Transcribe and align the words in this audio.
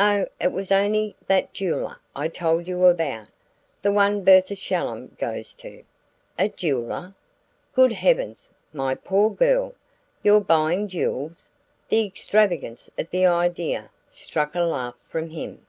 "Oh, 0.00 0.26
it 0.40 0.52
was 0.52 0.70
only 0.70 1.16
that 1.26 1.52
jeweller 1.52 1.96
I 2.14 2.28
told 2.28 2.68
you 2.68 2.84
about 2.84 3.26
the 3.82 3.90
one 3.90 4.22
Bertha 4.22 4.54
Shallum 4.54 5.16
goes 5.18 5.54
to." 5.54 5.82
"A 6.38 6.48
jeweller? 6.48 7.16
Good 7.74 7.90
heavens, 7.90 8.48
my 8.72 8.94
poor 8.94 9.28
girl! 9.28 9.74
You're 10.22 10.38
buying 10.38 10.86
jewels?" 10.86 11.48
The 11.88 12.06
extravagance 12.06 12.88
of 12.96 13.10
the 13.10 13.26
idea 13.26 13.90
struck 14.08 14.54
a 14.54 14.60
laugh 14.62 14.94
from 15.02 15.30
him. 15.30 15.66